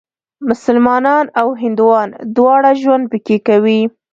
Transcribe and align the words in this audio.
مسلمانان 0.49 1.25
او 1.41 1.47
هندوان 1.61 2.09
دواړه 2.37 2.71
ژوند 2.81 3.03
پکې 3.11 3.37
کوي. 3.47 3.81